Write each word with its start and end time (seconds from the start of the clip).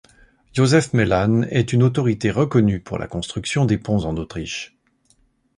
Josef 0.53 0.93
Melan 0.93 1.43
est 1.51 1.73
une 1.73 1.83
autorité 1.83 2.31
reconnue 2.31 2.79
pour 2.79 2.97
la 2.97 3.05
construction 3.05 3.65
des 3.65 3.77
ponts 3.77 4.05
en 4.05 4.17
Autriche. 4.17 4.75